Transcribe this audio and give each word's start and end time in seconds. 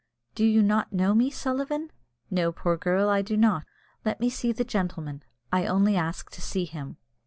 "Do 0.33 0.43
you 0.43 0.63
not 0.63 0.91
know 0.91 1.13
me, 1.13 1.29
Sullivan?" 1.29 1.91
"No, 2.31 2.51
poor 2.51 2.75
girl, 2.75 3.07
I 3.07 3.21
do 3.21 3.37
not." 3.37 3.65
"Let 4.03 4.19
me 4.19 4.31
see 4.31 4.51
the 4.51 4.63
gentleman. 4.65 5.21
I 5.53 5.67
only 5.67 5.95
ask 5.95 6.31
to 6.31 6.41
see 6.41 6.65
him." 6.65 6.97